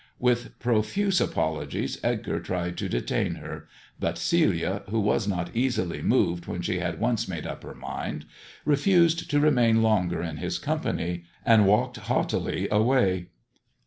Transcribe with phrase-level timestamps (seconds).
[0.17, 3.67] With profuse apologies Edgar tried to detain her,
[3.99, 8.25] but Celia, who was not easily moved when she had once made up her mind,
[8.65, 13.27] refused to remain longer in his company, and walked haughtily away.